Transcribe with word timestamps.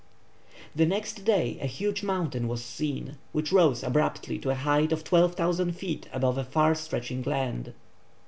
The 0.75 0.87
next 0.87 1.25
day 1.25 1.59
a 1.61 1.67
huge 1.67 2.01
mountain 2.01 2.47
was 2.47 2.63
seen, 2.63 3.17
which 3.33 3.51
rose 3.51 3.83
abruptly 3.83 4.39
to 4.39 4.49
a 4.49 4.55
height 4.55 4.91
of 4.91 5.03
12,000 5.03 5.73
feet 5.73 6.09
above 6.11 6.39
a 6.39 6.43
far 6.43 6.73
stretching 6.73 7.21
land. 7.21 7.75